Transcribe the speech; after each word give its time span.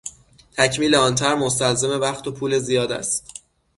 تکمیل 0.57 0.95
آن 0.95 1.15
طرح 1.15 1.39
مستلزم 1.39 1.89
وقت 1.99 2.27
و 2.27 2.31
پول 2.31 2.59
زیاد 2.59 2.91
است. 2.91 3.23